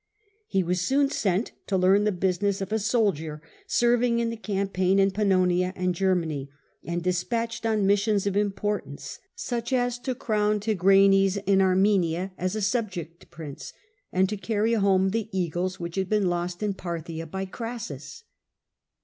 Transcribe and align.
He 0.47 0.63
was 0.63 0.81
soon 0.81 1.11
sent 1.11 1.51
to 1.67 1.77
learn 1.77 2.05
the 2.05 2.11
business 2.11 2.59
of 2.59 2.71
a 2.71 2.79
soldier, 2.79 3.39
serving 3.67 4.17
in 4.17 4.19
Service 4.19 4.23
in 4.23 4.29
the 4.31 4.35
campaign 4.55 4.97
in 4.97 5.11
Pannonia 5.11 5.73
and 5.75 5.93
Germany, 5.93 6.49
and 6.83 7.01
the 7.01 7.03
field 7.03 7.03
dispatched 7.03 7.65
on 7.67 7.85
missions 7.85 8.25
of 8.25 8.35
importance, 8.35 9.19
such 9.35 9.71
as 9.71 9.99
to 9.99 10.15
crown 10.15 10.59
Tigranes 10.59 11.37
in 11.45 11.61
Armenia 11.61 12.31
as 12.35 12.55
a 12.55 12.63
subject 12.63 13.29
prince, 13.29 13.73
and 14.11 14.27
to 14.27 14.37
carry 14.37 14.73
home 14.73 15.09
the 15.09 15.29
eagles 15.31 15.79
which 15.79 15.97
had 15.97 16.09
been 16.09 16.29
lost 16.29 16.63
in 16.63 16.73
Parthia 16.73 17.27
by 17.27 17.45
Crassus. 17.45 18.23